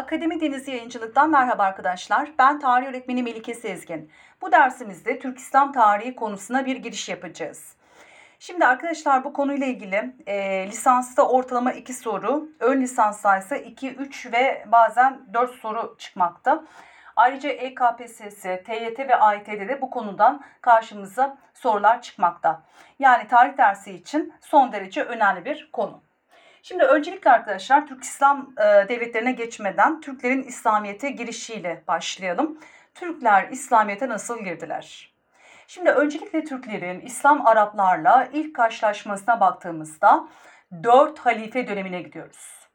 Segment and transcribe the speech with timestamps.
[0.00, 2.32] Akademi Denizi Yayıncılık'tan merhaba arkadaşlar.
[2.38, 4.10] Ben tarih öğretmeni Melike Sezgin.
[4.42, 7.74] Bu dersimizde Türk İslam tarihi konusuna bir giriş yapacağız.
[8.38, 14.32] Şimdi arkadaşlar bu konuyla ilgili e, lisansta ortalama 2 soru, ön lisansta ise 2, 3
[14.32, 16.64] ve bazen 4 soru çıkmakta.
[17.16, 22.62] Ayrıca EKPSS, TYT ve AYT'de de bu konudan karşımıza sorular çıkmakta.
[22.98, 26.09] Yani tarih dersi için son derece önemli bir konu.
[26.62, 32.58] Şimdi öncelikle arkadaşlar Türk İslam e, devletlerine geçmeden Türklerin İslamiyet'e girişiyle başlayalım.
[32.94, 35.14] Türkler İslamiyet'e nasıl girdiler?
[35.66, 40.28] Şimdi öncelikle Türklerin İslam Araplarla ilk karşılaşmasına baktığımızda
[40.82, 42.68] dört halife dönemine gidiyoruz.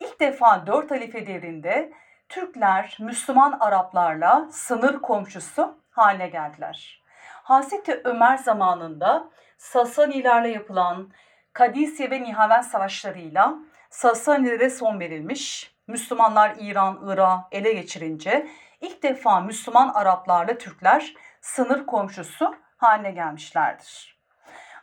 [0.00, 1.92] İlk defa dört halife devrinde
[2.28, 7.02] Türkler Müslüman Araplarla sınır komşusu haline geldiler.
[7.42, 11.12] Hazreti Ömer zamanında Sasanilerle yapılan
[11.52, 13.54] Kadisiye ve Nihaven savaşlarıyla
[13.90, 15.74] Sasanilere son verilmiş.
[15.86, 18.46] Müslümanlar İran, Irak'ı ele geçirince
[18.80, 24.18] ilk defa Müslüman Araplarla Türkler sınır komşusu haline gelmişlerdir.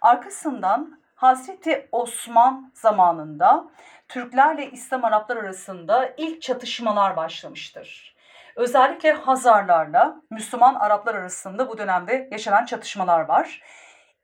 [0.02, 3.66] Arkasından Hazreti Osman zamanında
[4.08, 8.16] Türklerle İslam Araplar arasında ilk çatışmalar başlamıştır.
[8.56, 13.61] Özellikle Hazarlarla Müslüman Araplar arasında bu dönemde yaşanan çatışmalar var.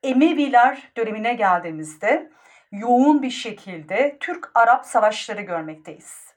[0.05, 2.31] Emeviler dönemine geldiğimizde
[2.71, 6.35] yoğun bir şekilde Türk-Arap savaşları görmekteyiz.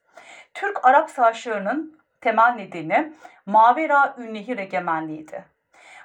[0.55, 3.13] Türk-Arap savaşlarının temel nedeni
[3.47, 5.45] Mavera Ünnehir egemenliğiydi.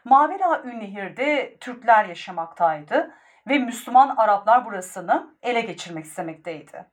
[0.05, 3.11] Mavera Ünnehir'de Türkler yaşamaktaydı
[3.47, 6.85] ve Müslüman Araplar burasını ele geçirmek istemekteydi.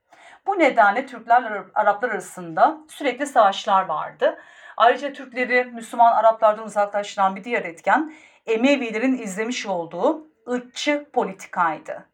[0.47, 4.39] Bu nedenle Türkler Araplar arasında sürekli savaşlar vardı.
[4.77, 8.13] Ayrıca Türkleri Müslüman Araplardan uzaklaştıran bir diğer etken
[8.47, 12.07] Emevilerin izlemiş olduğu ırkçı politikaydı.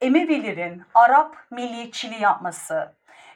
[0.00, 2.92] Emevilerin Arap milliyetçiliği yapması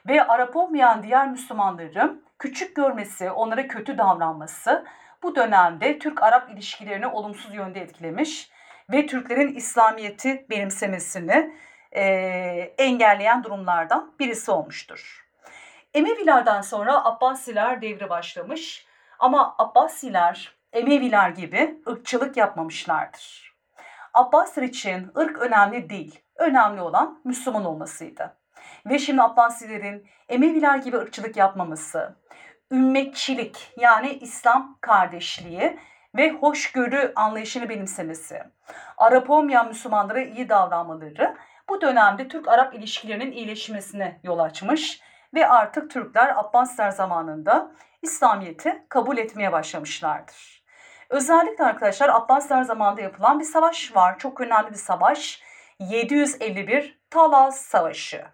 [0.07, 4.85] ve Arap olmayan diğer Müslümanların küçük görmesi, onlara kötü davranması
[5.23, 8.51] bu dönemde Türk-Arap ilişkilerini olumsuz yönde etkilemiş
[8.91, 11.55] ve Türklerin İslamiyet'i benimsemesini
[11.91, 12.03] e,
[12.77, 15.27] engelleyen durumlardan birisi olmuştur.
[15.93, 18.85] Emevilerden sonra Abbasiler devri başlamış
[19.19, 23.50] ama Abbasiler Emeviler gibi ırkçılık yapmamışlardır.
[24.13, 28.37] Abbasiler için ırk önemli değil, önemli olan Müslüman olmasıydı.
[28.85, 32.15] Ve şimdi Abbasilerin Emeviler gibi ırkçılık yapmaması,
[32.71, 35.79] ümmetçilik yani İslam kardeşliği
[36.15, 38.43] ve hoşgörü anlayışını benimsemesi,
[38.97, 41.37] Arap olmayan Müslümanlara iyi davranmaları
[41.69, 45.01] bu dönemde Türk-Arap ilişkilerinin iyileşmesine yol açmış
[45.33, 50.60] ve artık Türkler Abbasiler zamanında İslamiyet'i kabul etmeye başlamışlardır.
[51.11, 54.19] Özellikle arkadaşlar Abbasiler zamanında yapılan bir savaş var.
[54.19, 55.41] Çok önemli bir savaş.
[55.79, 58.25] 751 Talas Savaşı.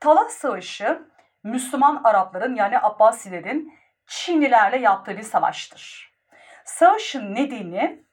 [0.00, 1.02] Talas Savaşı
[1.44, 3.72] Müslüman Arapların yani Abbasilerin
[4.06, 6.12] Çinlilerle yaptığı bir savaştır.
[6.64, 8.04] Savaşın nedeni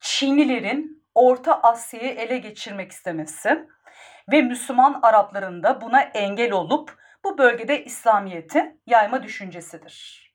[0.00, 3.68] Çinlilerin Orta Asya'yı ele geçirmek istemesi
[4.32, 10.25] ve Müslüman Arapların da buna engel olup bu bölgede İslamiyet'i yayma düşüncesidir.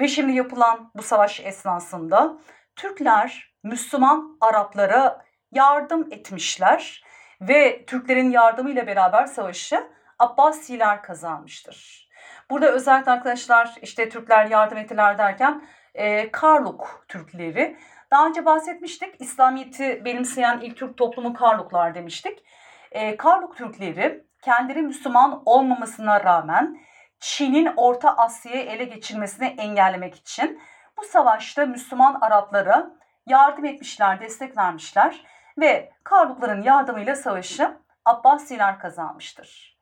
[0.00, 2.38] Ve şimdi yapılan bu savaş esnasında
[2.76, 7.04] Türkler Müslüman Araplara yardım etmişler
[7.40, 9.86] ve Türklerin yardımıyla beraber savaşı
[10.18, 12.08] Abbasiler kazanmıştır.
[12.50, 15.62] Burada özellikle arkadaşlar işte Türkler yardım ettiler derken
[15.94, 17.76] e, Karluk Türkleri.
[18.10, 22.44] Daha önce bahsetmiştik İslamiyet'i benimseyen ilk Türk toplumu Karluklar demiştik.
[22.92, 26.78] E, Karluk Türkleri kendileri Müslüman olmamasına rağmen
[27.20, 30.60] Çin'in Orta Asya'yı ele geçirmesini engellemek için
[30.96, 32.90] bu savaşta Müslüman Araplara
[33.26, 35.24] yardım etmişler, destek vermişler
[35.58, 39.78] ve Karlukların yardımıyla savaşı Abbasiler kazanmıştır.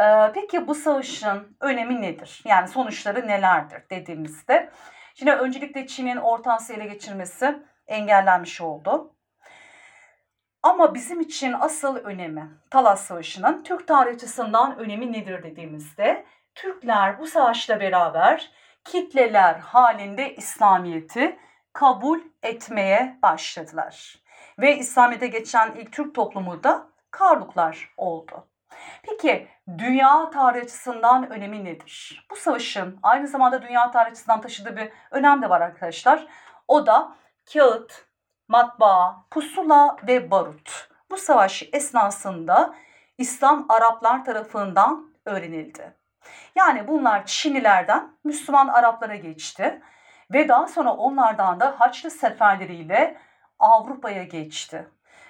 [0.00, 2.42] Ee, peki bu savaşın önemi nedir?
[2.44, 4.70] Yani sonuçları nelerdir dediğimizde
[5.18, 9.14] Şimdi öncelikle Çin'in Orta Asya ele geçirmesi engellenmiş oldu.
[10.62, 16.24] Ama bizim için asıl önemi Talas Savaşı'nın Türk tarih açısından önemi nedir dediğimizde
[16.58, 18.50] Türkler bu savaşla beraber
[18.84, 21.38] kitleler halinde İslamiyet'i
[21.72, 24.22] kabul etmeye başladılar.
[24.58, 28.46] Ve İslamiyet'e geçen ilk Türk toplumu da Karluklar oldu.
[29.02, 32.26] Peki dünya tarih açısından önemi nedir?
[32.30, 36.26] Bu savaşın aynı zamanda dünya tarih açısından taşıdığı bir önem de var arkadaşlar.
[36.68, 37.16] O da
[37.52, 38.06] kağıt,
[38.48, 40.88] matbaa, pusula ve barut.
[41.10, 42.74] Bu savaş esnasında
[43.18, 45.97] İslam Araplar tarafından öğrenildi.
[46.54, 49.82] Yani bunlar Çinlilerden Müslüman Araplara geçti
[50.32, 53.16] ve daha sonra onlardan da Haçlı seferleriyle
[53.58, 54.88] Avrupa'ya geçti.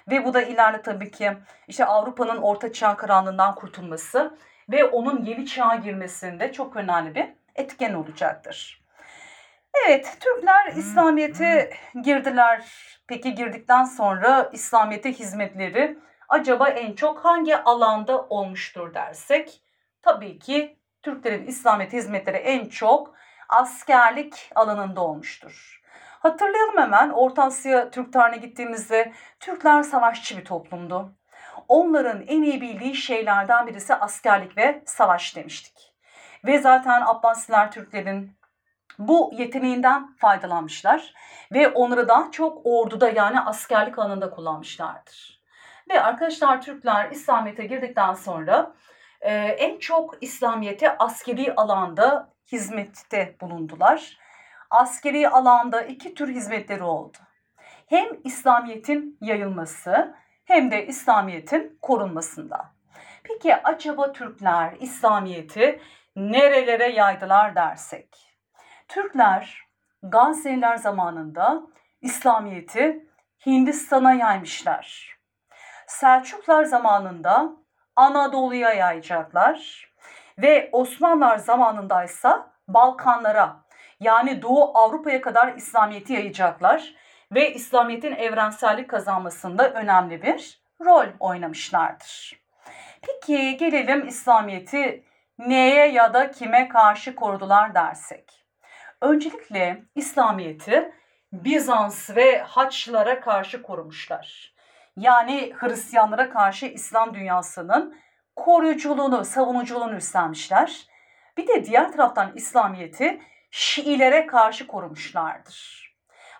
[0.09, 1.37] Ve bu da ileride tabii ki
[1.67, 4.37] işte Avrupa'nın orta çağ karanlığından kurtulması
[4.69, 7.25] ve onun yeni çağa girmesinde çok önemli bir
[7.55, 8.79] etken olacaktır.
[9.87, 11.73] Evet, Türkler İslamiyet'e
[12.03, 12.65] girdiler.
[13.07, 15.97] Peki girdikten sonra İslamiyet'e hizmetleri
[16.29, 19.61] acaba en çok hangi alanda olmuştur dersek?
[20.01, 23.13] Tabii ki Türklerin İslamiyet hizmetleri en çok
[23.49, 25.81] askerlik alanında olmuştur.
[26.19, 31.11] Hatırlayalım hemen Orta Asya Türk tarihine gittiğimizde Türkler savaşçı bir toplumdu.
[31.67, 35.93] Onların en iyi bildiği şeylerden birisi askerlik ve savaş demiştik.
[36.45, 38.39] Ve zaten Abbasiler Türklerin
[38.99, 41.13] bu yeteneğinden faydalanmışlar
[41.51, 45.41] ve onları daha çok orduda yani askerlik alanında kullanmışlardır.
[45.89, 48.73] Ve arkadaşlar Türkler İslamiyet'e girdikten sonra
[49.21, 54.17] e, en çok İslamiyet'e askeri alanda hizmette bulundular.
[54.69, 57.17] Askeri alanda iki tür hizmetleri oldu.
[57.87, 62.71] Hem İslamiyet'in yayılması hem de İslamiyet'in korunmasında.
[63.23, 65.81] Peki acaba Türkler İslamiyet'i
[66.15, 68.35] nerelere yaydılar dersek?
[68.87, 69.69] Türkler
[70.03, 71.61] Gazze'liler zamanında
[72.01, 73.09] İslamiyet'i
[73.45, 75.17] Hindistan'a yaymışlar.
[75.87, 77.49] Selçuklar zamanında
[77.99, 79.89] Anadolu'ya yayacaklar
[80.37, 82.29] ve Osmanlılar zamanında ise
[82.67, 83.55] Balkanlara
[83.99, 86.95] yani Doğu Avrupa'ya kadar İslamiyet'i yayacaklar
[87.31, 92.41] ve İslamiyet'in evrensellik kazanmasında önemli bir rol oynamışlardır.
[93.01, 95.03] Peki gelelim İslamiyet'i
[95.37, 98.45] neye ya da kime karşı korudular dersek.
[99.01, 100.93] Öncelikle İslamiyet'i
[101.33, 104.58] Bizans ve Haçlılara karşı korumuşlar.
[104.97, 107.95] Yani Hristiyanlara karşı İslam dünyasının
[108.35, 110.87] koruyuculuğunu, savunuculuğunu üstlenmişler.
[111.37, 113.21] Bir de diğer taraftan İslamiyet'i
[113.51, 115.89] Şiilere karşı korumuşlardır.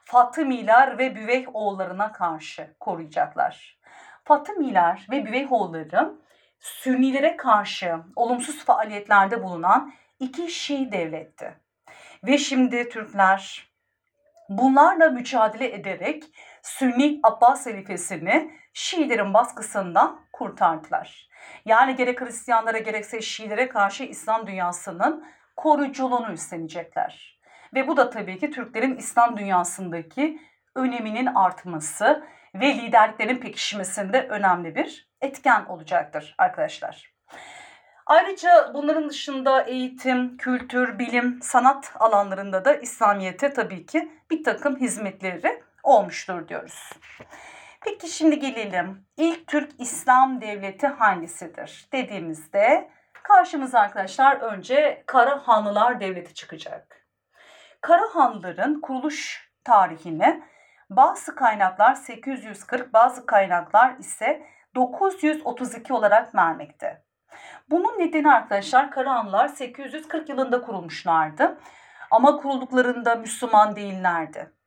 [0.05, 3.79] Fatımiler ve Büveyh oğullarına karşı koruyacaklar.
[4.23, 6.13] Fatımiler ve Büveyh oğulları
[6.59, 11.57] Sünnilere karşı olumsuz faaliyetlerde bulunan iki Şii devletti.
[12.23, 13.69] Ve şimdi Türkler
[14.49, 16.23] bunlarla mücadele ederek
[16.63, 21.29] Sünni Abbas halifesini Şiilerin baskısından kurtardılar.
[21.65, 25.25] Yani gerek Hristiyanlara gerekse Şiilere karşı İslam dünyasının
[25.55, 27.39] koruyuculuğunu üstlenecekler.
[27.75, 30.41] Ve bu da tabii ki Türklerin İslam dünyasındaki
[30.75, 32.23] öneminin artması
[32.55, 37.13] ve liderliklerin pekişmesinde önemli bir etken olacaktır arkadaşlar.
[38.05, 45.63] Ayrıca bunların dışında eğitim, kültür, bilim, sanat alanlarında da İslamiyet'e tabii ki bir takım hizmetleri
[45.89, 46.93] olmuştur diyoruz.
[47.81, 49.05] Peki şimdi gelelim.
[49.17, 52.89] İlk Türk İslam Devleti hangisidir dediğimizde
[53.23, 57.07] karşımıza arkadaşlar önce Karahanlılar Devleti çıkacak.
[57.81, 60.43] Karahanlıların kuruluş tarihini
[60.89, 64.45] bazı kaynaklar 840, bazı kaynaklar ise
[64.75, 67.03] 932 olarak vermekte.
[67.69, 71.57] Bunun nedeni arkadaşlar Karahanlılar 840 yılında kurulmuşlardı.
[72.11, 74.58] Ama kurulduklarında Müslüman değillerdi.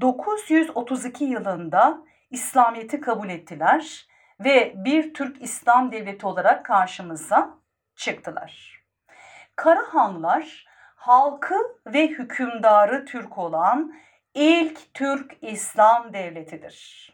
[0.00, 1.98] 932 yılında
[2.30, 4.06] İslamiyet'i kabul ettiler
[4.40, 7.50] ve bir Türk İslam devleti olarak karşımıza
[7.96, 8.82] çıktılar.
[9.56, 10.66] Karahanlılar
[10.96, 11.54] halkı
[11.86, 13.94] ve hükümdarı Türk olan
[14.34, 17.10] ilk Türk İslam devletidir.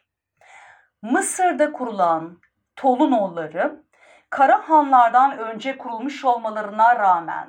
[1.03, 2.41] Mısır'da kurulan
[2.77, 3.87] Tolunoğulları
[4.31, 7.49] Karahanlardan önce kurulmuş olmalarına rağmen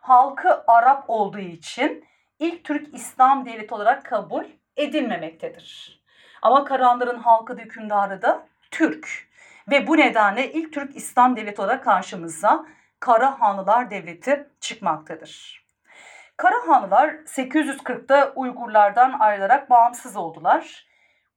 [0.00, 2.04] halkı Arap olduğu için
[2.38, 4.44] ilk Türk İslam devleti olarak kabul
[4.82, 6.00] edilmemektedir.
[6.42, 9.28] Ama Karahanların halkı da hükümdarı da Türk
[9.70, 12.66] ve bu nedenle ilk Türk İslam devleti olarak karşımıza
[13.00, 15.64] Karahanlılar Devleti çıkmaktadır.
[16.36, 20.86] Karahanlılar 840'da Uygurlardan ayrılarak bağımsız oldular.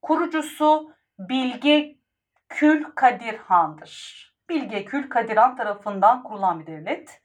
[0.01, 1.95] Kurucusu Bilge
[2.49, 4.23] Kül Kadir Han'dır.
[4.49, 7.21] Bilge Kül Kadir Han tarafından kurulan bir devlet.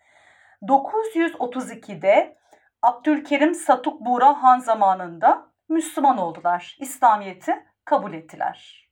[0.63, 2.37] 932'de
[2.83, 6.77] Abdülkerim Satuk Buğra Han zamanında Müslüman oldular.
[6.81, 8.89] İslamiyet'i kabul ettiler.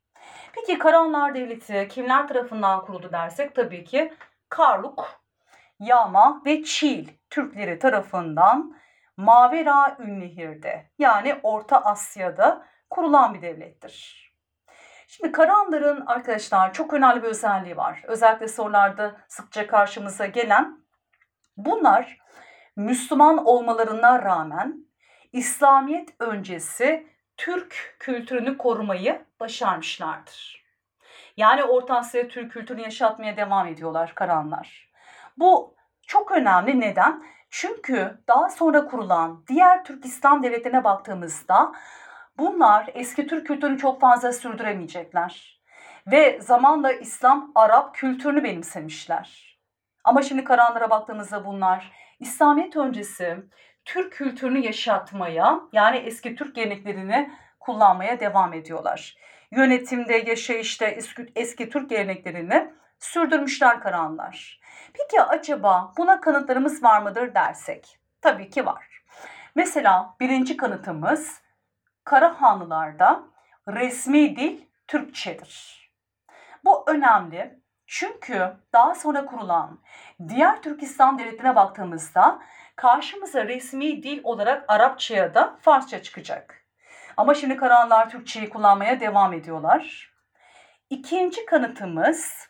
[0.52, 4.14] Peki Karahanlar Devleti kimler tarafından kuruldu dersek tabii ki
[4.49, 5.21] Karluk,
[5.80, 8.76] Yama ve Çil Türkleri tarafından
[9.16, 14.26] Mavera Ünnehir'de yani Orta Asya'da kurulan bir devlettir.
[15.09, 18.02] Şimdi Karahanların arkadaşlar çok önemli bir özelliği var.
[18.06, 20.78] Özellikle sorularda sıkça karşımıza gelen
[21.56, 22.18] bunlar
[22.76, 24.86] Müslüman olmalarına rağmen
[25.37, 30.64] İslamiyet öncesi Türk kültürünü korumayı başarmışlardır.
[31.37, 34.90] Yani Orta Asya Türk kültürünü yaşatmaya devam ediyorlar Karahanlar.
[35.37, 35.75] Bu
[36.07, 36.81] çok önemli.
[36.81, 37.25] Neden?
[37.50, 41.73] Çünkü daha sonra kurulan diğer Türk İslam devletlerine baktığımızda
[42.38, 45.61] bunlar eski Türk kültürünü çok fazla sürdüremeyecekler.
[46.07, 49.59] Ve zamanla İslam, Arap kültürünü benimsemişler.
[50.05, 53.37] Ama şimdi Karahanlara baktığımızda bunlar İslamiyet öncesi
[53.87, 59.16] Türk kültürünü yaşatmaya yani eski Türk geleneklerini kullanmaya devam ediyorlar.
[59.50, 64.61] Yönetimde, yaşayışta eski, eski Türk geleneklerini sürdürmüşler Karahanlar.
[64.95, 67.99] Peki acaba buna kanıtlarımız var mıdır dersek?
[68.21, 69.02] Tabii ki var.
[69.55, 71.43] Mesela birinci kanıtımız
[72.05, 73.23] Karahanlılarda
[73.69, 75.87] resmi dil Türkçedir.
[76.64, 79.78] Bu önemli çünkü daha sonra kurulan
[80.28, 82.38] diğer Türkistan devletine baktığımızda
[82.76, 86.62] karşımıza resmi dil olarak Arapça ya da Farsça çıkacak.
[87.16, 90.12] Ama şimdi Karahanlar Türkçeyi kullanmaya devam ediyorlar.
[90.90, 92.49] İkinci kanıtımız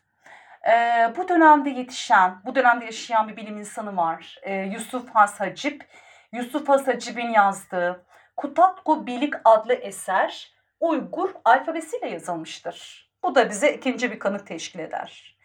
[0.68, 0.72] e,
[1.16, 4.38] bu dönemde yetişen, bu dönemde yaşayan bir bilim insanı var.
[4.42, 5.84] E, Yusuf Has Hacip.
[6.32, 13.05] Yusuf Has Hacip'in yazdığı Kutatku Bilik adlı eser Uygur alfabesiyle yazılmıştır.
[13.26, 15.36] Bu da bize ikinci bir kanıt teşkil eder.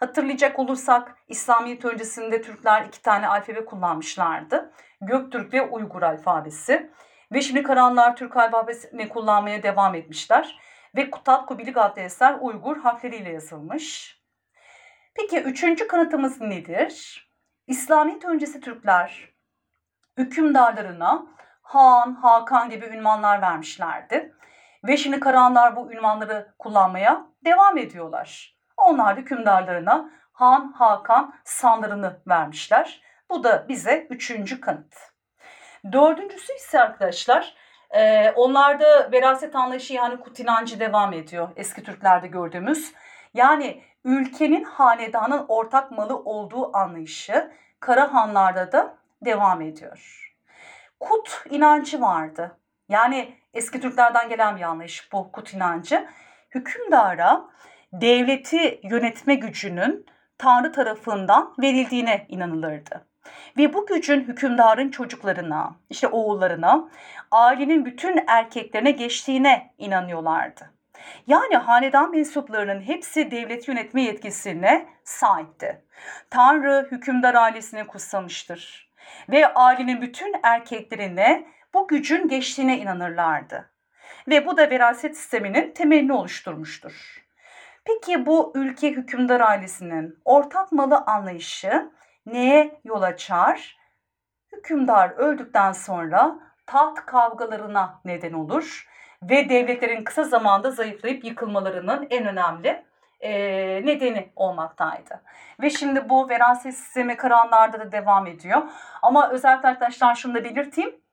[0.00, 4.72] Hatırlayacak olursak İslamiyet öncesinde Türkler iki tane alfabe kullanmışlardı.
[5.00, 6.90] Göktürk ve Uygur alfabesi.
[7.32, 10.58] Ve şimdi Karahanlar Türk alfabesini kullanmaya devam etmişler.
[10.96, 14.16] Ve Kutatku Bilik adlı eser Uygur harfleriyle yazılmış.
[15.14, 17.26] Peki üçüncü kanıtımız nedir?
[17.66, 19.34] İslamiyet öncesi Türkler
[20.18, 21.26] hükümdarlarına
[21.62, 24.36] Han, Hakan gibi ünvanlar vermişlerdi.
[24.86, 28.56] Ve şimdi Karahanlar bu ünvanları kullanmaya devam ediyorlar.
[28.76, 33.02] Onlar hükümdarlarına Han, Hakan sanlarını vermişler.
[33.30, 34.94] Bu da bize üçüncü kanıt.
[35.92, 37.54] Dördüncüsü ise arkadaşlar
[37.90, 42.92] e, onlarda veraset anlayışı yani kut inancı devam ediyor eski Türklerde gördüğümüz.
[43.34, 50.32] Yani ülkenin hanedanın ortak malı olduğu anlayışı Karahanlarda da devam ediyor.
[51.00, 52.58] Kut inancı vardı.
[52.88, 56.06] Yani eski Türklerden gelen bir anlayış bu kut inancı.
[56.50, 57.44] Hükümdara
[57.92, 60.06] devleti yönetme gücünün
[60.38, 63.06] Tanrı tarafından verildiğine inanılırdı.
[63.58, 66.88] Ve bu gücün hükümdarın çocuklarına, işte oğullarına,
[67.30, 70.70] ailenin bütün erkeklerine geçtiğine inanıyorlardı.
[71.26, 75.82] Yani hanedan mensuplarının hepsi devlet yönetme yetkisine sahipti.
[76.30, 78.92] Tanrı hükümdar ailesini kutsamıştır.
[79.28, 83.70] Ve ailenin bütün erkeklerine bu gücün geçtiğine inanırlardı.
[84.28, 87.24] Ve bu da veraset sisteminin temelini oluşturmuştur.
[87.84, 91.90] Peki bu ülke hükümdar ailesinin ortak malı anlayışı
[92.26, 93.76] neye yol açar?
[94.52, 98.88] Hükümdar öldükten sonra taht kavgalarına neden olur
[99.22, 102.84] ve devletlerin kısa zamanda zayıflayıp yıkılmalarının en önemli
[103.20, 103.30] e,
[103.86, 105.22] nedeni olmaktaydı.
[105.60, 108.62] Ve şimdi bu veraset sistemi Karahanlarda da devam ediyor.
[109.02, 111.05] Ama özellikle arkadaşlar şunu da belirteyim.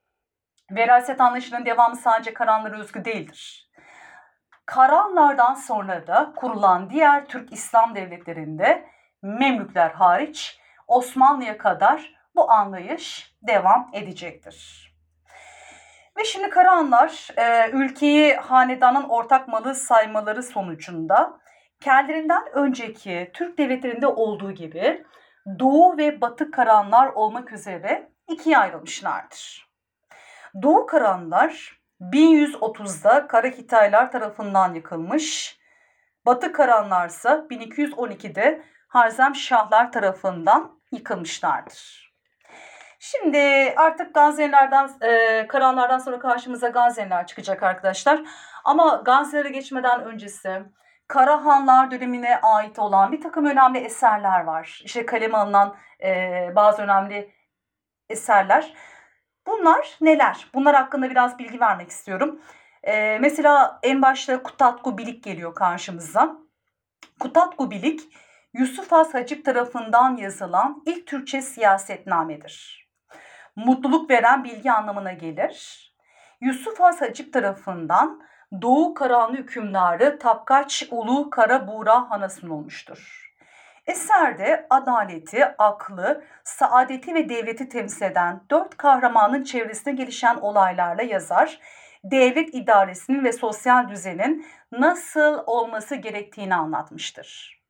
[0.71, 3.69] Veraset anlayışının devamı sadece Karahanlara özgü değildir.
[4.65, 8.85] Karahanlardan sonra da kurulan diğer Türk İslam devletlerinde
[9.21, 14.93] Memlükler hariç Osmanlı'ya kadar bu anlayış devam edecektir.
[16.17, 21.39] Ve şimdi Karahanlar e, ülkeyi hanedanın ortak malı saymaları sonucunda
[21.79, 25.05] kendilerinden önceki Türk devletlerinde olduğu gibi
[25.59, 29.72] Doğu ve Batı Karahanlar olmak üzere ikiye ayrılmışlardır.
[30.61, 35.57] Doğu Karahanlar 1130'da Kara Hitaylar tarafından yıkılmış,
[36.25, 42.13] Batı Karahanlar ise 1212'de Harzem Şahlar tarafından yıkılmışlardır.
[42.99, 48.21] Şimdi artık Gaznelilerden, e, Karahanlardan sonra karşımıza Gazneliler çıkacak arkadaşlar.
[48.63, 50.63] Ama Gaznelilere geçmeden öncesi
[51.07, 54.81] Karahanlar dönemine ait olan bir takım önemli eserler var.
[54.85, 57.33] İşte kaleme alınan e, bazı önemli
[58.09, 58.73] eserler.
[59.47, 60.47] Bunlar neler?
[60.53, 62.41] Bunlar hakkında biraz bilgi vermek istiyorum.
[62.83, 66.35] E, mesela en başta Kutatku Bilik geliyor karşımıza.
[67.19, 68.01] Kutatku Bilik,
[68.53, 72.87] Yusuf Has Hacip tarafından yazılan ilk Türkçe siyasetnamedir.
[73.55, 75.89] Mutluluk veren bilgi anlamına gelir.
[76.41, 78.21] Yusuf Has Hacip tarafından
[78.61, 83.32] Doğu Karahanlı hükümdarı Tapkaç Ulu Kara Buğra Han'a sunulmuştur.
[83.87, 91.59] Eserde adaleti, aklı, saadeti ve devleti temsil eden dört kahramanın çevresinde gelişen olaylarla yazar,
[92.03, 97.61] devlet idaresinin ve sosyal düzenin nasıl olması gerektiğini anlatmıştır.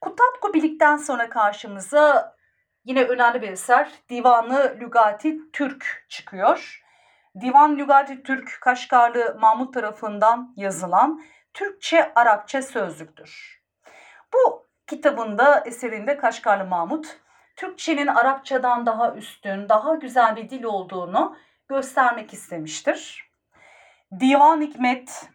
[0.00, 2.36] Kutatku Bilik'ten sonra karşımıza
[2.84, 6.82] yine önemli bir eser Divanı Lügati Türk çıkıyor.
[7.40, 11.22] Divan Lügati Türk Kaşgarlı Mahmut tarafından yazılan
[11.54, 13.62] Türkçe-Arapça sözlüktür.
[14.34, 17.18] Bu kitabında eserinde Kaşgarlı Mahmut,
[17.56, 21.36] Türkçenin Arapçadan daha üstün, daha güzel bir dil olduğunu
[21.68, 23.30] göstermek istemiştir.
[24.20, 25.30] Divan Hikmet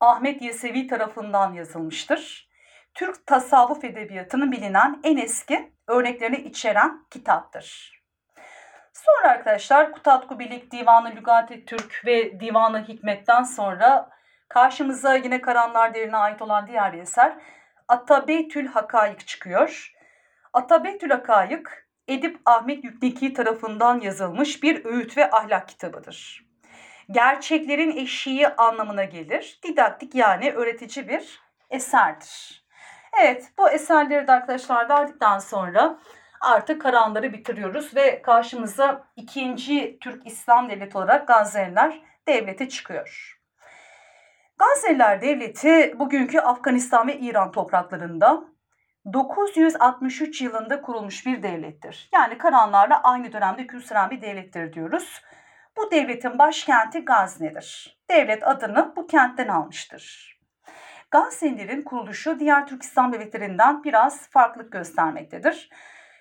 [0.00, 2.48] Ahmet Yesevi tarafından yazılmıştır.
[2.94, 7.98] Türk tasavvuf edebiyatının bilinen en eski örneklerini içeren kitaptır.
[8.92, 14.10] Sonra arkadaşlar Kutatku Bilik, Divanı Lügati Türk ve Divanı Hikmet'ten sonra
[14.48, 17.36] karşımıza yine Karanlar Devri'ne ait olan diğer bir eser
[17.88, 19.92] Atabeytül Hakayık çıkıyor.
[20.52, 26.48] Atabeytül Hakayık Edip Ahmet Yükneki tarafından yazılmış bir öğüt ve ahlak kitabıdır.
[27.10, 29.60] Gerçeklerin eşiği anlamına gelir.
[29.66, 31.40] Didaktik yani öğretici bir
[31.70, 32.64] eserdir.
[33.20, 35.98] Evet bu eserleri de arkadaşlar verdikten sonra
[36.40, 43.37] artık Karanları bitiriyoruz ve karşımıza ikinci Türk İslam Devleti olarak Gazze'liler Devleti çıkıyor.
[44.58, 48.44] Gazze'liler Devleti bugünkü Afganistan ve İran topraklarında
[49.12, 52.08] 963 yılında kurulmuş bir devlettir.
[52.14, 55.22] Yani Karanlarla aynı dönemde hüküm süren bir devlettir diyoruz.
[55.76, 57.98] Bu devletin başkenti Gazne'dir.
[58.10, 60.34] Devlet adını bu kentten almıştır.
[61.10, 65.70] Gazze'lilerin kuruluşu diğer Türk İslam devletlerinden biraz farklılık göstermektedir.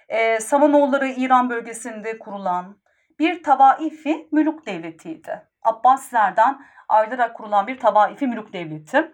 [0.10, 2.78] Ee, Samanoğulları İran bölgesinde kurulan
[3.20, 5.48] bir tavaifi müluk devletiydi.
[5.62, 9.12] Abbasilerden ayrılarak kurulan bir tavaifi müluk devleti.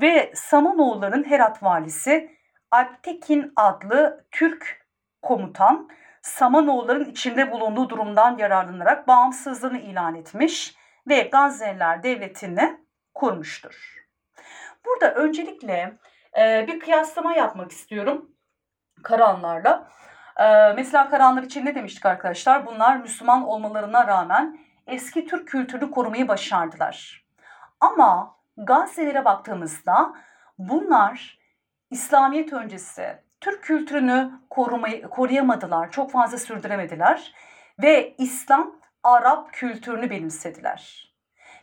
[0.00, 2.38] Ve Samanoğulların Herat valisi
[2.70, 4.86] Alptekin adlı Türk
[5.22, 5.88] komutan
[6.22, 10.74] Samanoğulların içinde bulunduğu durumdan yararlanarak bağımsızlığını ilan etmiş
[11.08, 12.80] ve Gazze'liler devletini
[13.14, 14.04] kurmuştur.
[14.86, 15.98] Burada öncelikle
[16.38, 18.30] e, bir kıyaslama yapmak istiyorum
[19.02, 19.88] Karanlarla.
[20.36, 22.66] E, mesela Karanlar için ne demiştik arkadaşlar?
[22.66, 27.24] Bunlar Müslüman olmalarına rağmen eski Türk kültürünü korumayı başardılar.
[27.80, 30.14] Ama Gazze'lere baktığımızda
[30.58, 31.38] bunlar
[31.90, 37.34] İslamiyet öncesi Türk kültürünü korumayı, koruyamadılar, çok fazla sürdüremediler
[37.82, 41.12] ve İslam Arap kültürünü benimsediler.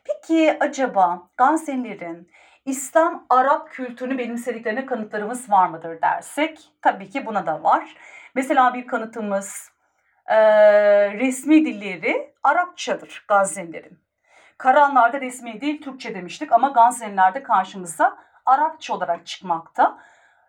[0.04, 2.32] Peki acaba Gazze'lilerin
[2.66, 6.72] İslam Arap kültürünü benimsediklerine kanıtlarımız var mıdır dersek?
[6.82, 7.96] Tabii ki buna da var.
[8.36, 9.72] Mesela bir kanıtımız
[10.28, 10.38] e,
[11.14, 14.00] resmi dilleri Arapçadır Gazze'lilerin.
[14.58, 19.98] Karanlarda resmi değil Türkçe demiştik ama Gazze'lilerde karşımıza Arapça olarak çıkmakta.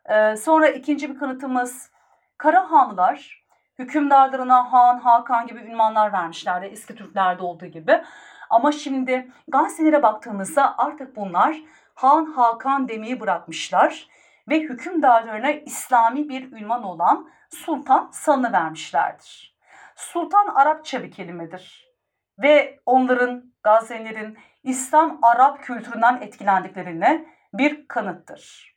[0.08, 1.90] Ee, sonra ikinci bir kanıtımız
[2.38, 3.44] Karahanlılar
[3.78, 8.02] hükümdarlarına Han, Hakan gibi ünvanlar vermişlerdi eski Türklerde olduğu gibi.
[8.50, 11.56] Ama şimdi gazetelere baktığımızda artık bunlar
[11.94, 14.08] Han, Hakan demeyi bırakmışlar
[14.48, 19.55] ve hükümdarlarına İslami bir ünvan olan Sultan sanı vermişlerdir.
[19.96, 21.92] Sultan Arapça bir kelimedir
[22.38, 28.74] ve onların, Gazelilerin İslam Arap kültüründen etkilendiklerine bir kanıttır.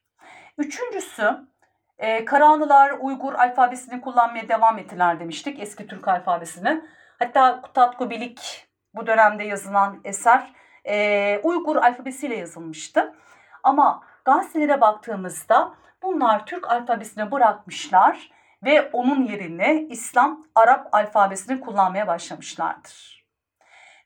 [0.57, 1.47] Üçüncüsü
[1.97, 6.81] e, Karahanlılar Uygur alfabesini kullanmaya devam ettiler demiştik eski Türk alfabesini.
[7.19, 10.53] Hatta Kutatku Bilik bu dönemde yazılan eser
[10.85, 13.15] e, Uygur alfabesiyle yazılmıştı.
[13.63, 23.25] Ama gazetelere baktığımızda bunlar Türk alfabesini bırakmışlar ve onun yerine İslam Arap alfabesini kullanmaya başlamışlardır.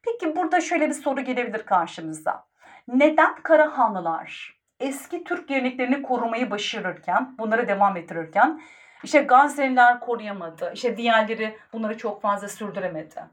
[0.04, 2.46] Peki burada şöyle bir soru gelebilir karşımıza.
[2.88, 8.62] Neden Karahanlılar eski Türk geleneklerini korumayı başarırken, bunları devam ettirirken
[9.04, 10.72] işte Gazze'liler koruyamadı.
[10.74, 13.24] İşte diğerleri bunları çok fazla sürdüremedi.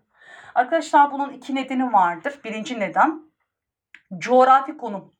[0.54, 2.40] Arkadaşlar bunun iki nedeni vardır.
[2.44, 3.22] Birinci neden
[4.18, 5.12] coğrafi konum.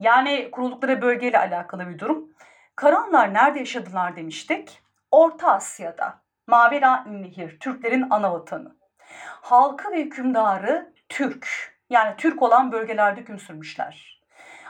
[0.00, 2.28] Yani kuruldukları bölgeyle alakalı bir durum.
[2.76, 4.82] Karanlar nerede yaşadılar demiştik?
[5.10, 6.20] Orta Asya'da.
[6.46, 8.76] Mavera Ünnehir, Türklerin ana vatanı.
[9.40, 11.48] Halkı ve hükümdarı Türk.
[11.90, 14.22] Yani Türk olan bölgelerde hüküm sürmüşler.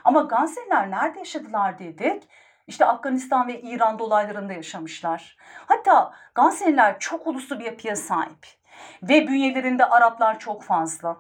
[0.05, 2.22] Ama Gazze'liler nerede yaşadılar dedik.
[2.66, 5.37] İşte Afganistan ve İran dolaylarında yaşamışlar.
[5.66, 8.46] Hatta Gazze'liler çok uluslu bir yapıya sahip.
[9.03, 11.16] Ve bünyelerinde Araplar çok fazla.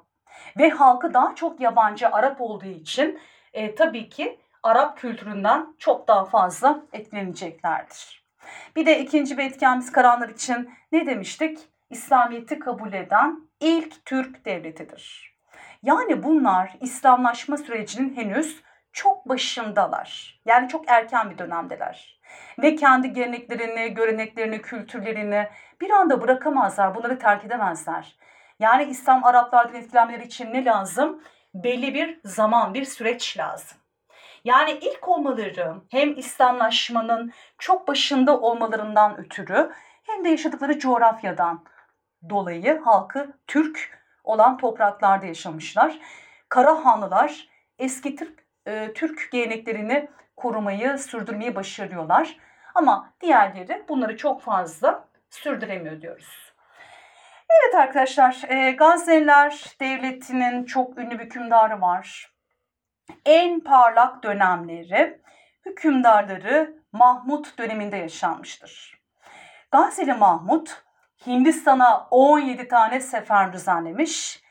[0.58, 3.20] Ve halkı daha çok yabancı Arap olduğu için
[3.52, 8.27] e, tabii ki Arap kültüründen çok daha fazla etkileneceklerdir.
[8.76, 11.58] Bir de ikinci bir etkenimiz Karanlar için ne demiştik?
[11.90, 15.34] İslamiyet'i kabul eden ilk Türk devletidir.
[15.82, 20.40] Yani bunlar İslamlaşma sürecinin henüz çok başındalar.
[20.44, 22.20] Yani çok erken bir dönemdeler.
[22.62, 25.48] Ve kendi geleneklerini, göreneklerini, kültürlerini
[25.80, 26.94] bir anda bırakamazlar.
[26.94, 28.16] Bunları terk edemezler.
[28.58, 31.22] Yani İslam Araplardan etkilenmeleri için ne lazım?
[31.54, 33.78] Belli bir zaman, bir süreç lazım.
[34.44, 39.72] Yani ilk olmaları hem İslamlaşmanın çok başında olmalarından ötürü
[40.02, 41.64] hem de yaşadıkları coğrafyadan
[42.30, 45.98] dolayı halkı Türk olan topraklarda yaşamışlar.
[46.48, 47.48] Karahanlılar
[47.78, 52.36] eski Türk, e, Türk geleneklerini korumayı, sürdürmeyi başarıyorlar.
[52.74, 56.52] Ama diğerleri bunları çok fazla sürdüremiyor diyoruz.
[57.50, 62.37] Evet arkadaşlar, e, Gazneliler Devleti'nin çok ünlü bir hükümdarı var.
[63.26, 65.20] En parlak dönemleri
[65.66, 69.02] hükümdarları Mahmut döneminde yaşanmıştır.
[69.70, 70.82] Gazneli Mahmut
[71.26, 74.42] Hindistan'a 17 tane sefer düzenlemiş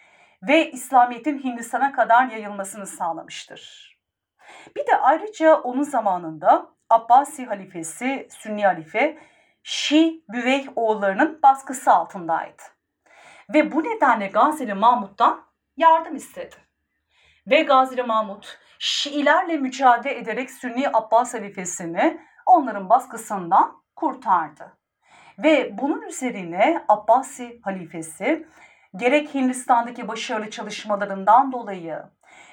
[0.48, 3.94] ve İslamiyet'in Hindistan'a kadar yayılmasını sağlamıştır.
[4.76, 9.18] Bir de ayrıca onun zamanında Abbasi halifesi, Sünni halife
[9.64, 12.64] Şii Büveyh oğullarının baskısı altındaydı.
[13.54, 15.46] Ve bu nedenle Gazili Mahmut'tan
[15.78, 16.67] yardım istedi.
[17.50, 24.78] Ve Gazili Mahmut Şiilerle mücadele ederek Sünni Abbas halifesini onların baskısından kurtardı.
[25.40, 28.48] Ve bunun üzerine Abbasi halifesi
[28.96, 32.04] gerek Hindistan'daki başarılı çalışmalarından dolayı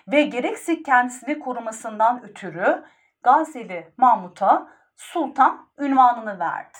[0.09, 2.85] ve gerekse kendisini korumasından ötürü
[3.23, 6.79] Gazeli Mahmut'a sultan ünvanını verdi.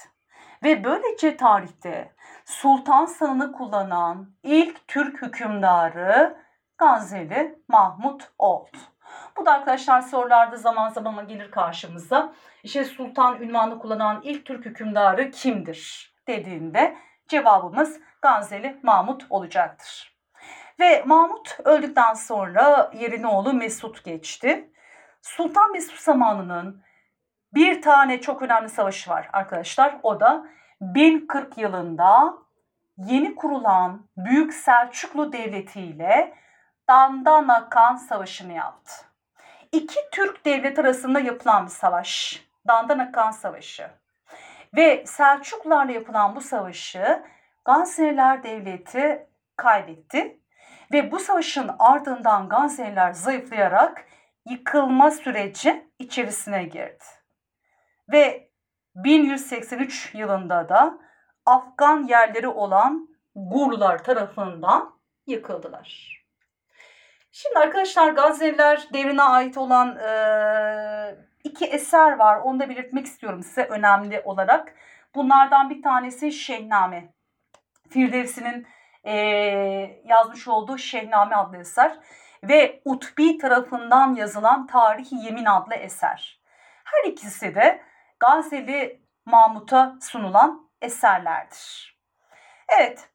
[0.65, 6.44] Ve böylece tarihte sultan sanını kullanan ilk Türk hükümdarı
[6.85, 8.77] Gazeli Mahmut oldu.
[9.37, 12.33] Bu da arkadaşlar sorularda zaman zaman gelir karşımıza.
[12.63, 16.97] İşte sultan ünvanı kullanan ilk Türk hükümdarı kimdir dediğinde
[17.29, 20.17] cevabımız Gazeli Mahmut olacaktır.
[20.81, 24.71] Ve Mahmut öldükten sonra yerine oğlu Mesut geçti.
[25.23, 26.83] Sultan Mesut zamanının
[27.55, 29.99] bir tane çok önemli savaşı var arkadaşlar.
[30.03, 30.47] O da
[30.81, 32.35] 1040 yılında
[32.97, 36.45] yeni kurulan Büyük Selçuklu Devleti ile
[36.89, 38.93] Dandana Kan Savaşı'nı yaptı.
[39.73, 42.45] İki Türk devlet arasında yapılan bir savaş.
[42.69, 43.91] Dandana Kan Savaşı.
[44.77, 47.23] Ve Selçuklularla yapılan bu savaşı
[47.65, 50.41] Gazneliler Devleti kaybetti.
[50.93, 54.05] Ve bu savaşın ardından Gazneliler zayıflayarak
[54.47, 57.05] yıkılma süreci içerisine girdi.
[58.13, 58.51] Ve
[58.95, 60.99] 1183 yılında da
[61.47, 66.24] Afgan yerleri olan Gurlar tarafından yıkıldılar.
[67.37, 72.37] Şimdi arkadaşlar Gazneliler devrine ait olan e, iki eser var.
[72.39, 74.75] Onu da belirtmek istiyorum size önemli olarak.
[75.15, 77.13] Bunlardan bir tanesi Şehname.
[77.91, 78.67] Firdevsi'nin
[79.05, 79.15] e,
[80.05, 81.99] yazmış olduğu Şehname adlı eser
[82.43, 86.41] ve Utbi tarafından yazılan Tarihi Yemin adlı eser.
[86.85, 87.83] Her ikisi de
[88.21, 91.99] Gazeli Mahmut'a sunulan eserlerdir.
[92.69, 93.14] Evet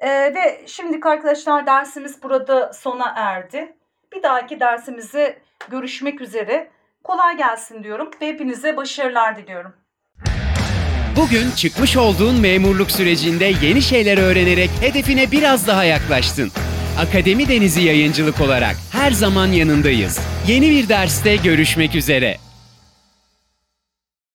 [0.00, 3.76] ee, ve şimdi arkadaşlar dersimiz burada sona erdi.
[4.12, 5.38] Bir dahaki dersimizi
[5.70, 6.70] görüşmek üzere.
[7.04, 9.72] Kolay gelsin diyorum ve hepinize başarılar diliyorum.
[11.16, 16.50] Bugün çıkmış olduğun memurluk sürecinde yeni şeyler öğrenerek hedefine biraz daha yaklaştın.
[16.98, 20.20] Akademi Denizi Yayıncılık olarak her zaman yanındayız.
[20.46, 22.36] Yeni bir derste görüşmek üzere.